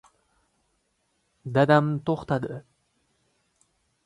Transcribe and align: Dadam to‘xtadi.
Dadam 1.57 1.93
to‘xtadi. 2.09 2.59